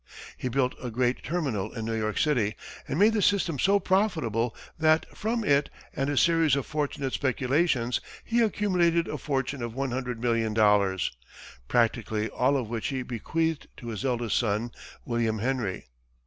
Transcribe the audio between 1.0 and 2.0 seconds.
terminal in New